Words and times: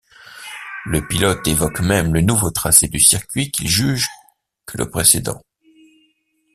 Le 0.85 1.07
pilote 1.07 1.47
évoque 1.47 1.79
même 1.79 2.11
le 2.15 2.21
nouveau 2.21 2.49
tracé 2.49 2.87
du 2.87 2.99
circuit 2.99 3.51
qu'il 3.51 3.67
juge 3.69 4.07
que 4.65 4.79
le 4.79 4.89
précédent. 4.89 5.39